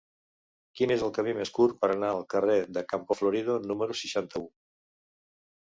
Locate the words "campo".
2.95-3.19